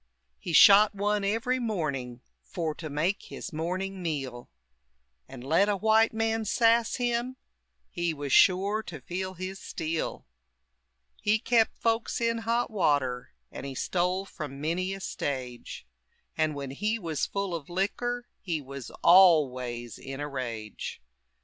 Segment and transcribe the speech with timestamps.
[0.39, 4.49] He shot one every morning, For to make his morning meal.
[5.27, 7.37] And let a white man sass him,
[7.91, 10.25] He was shore to feel his steel.
[11.21, 15.85] He kept folks in hot water, And he stole from many a stage;
[16.35, 20.99] And when he was full of liquor He was always in a rage.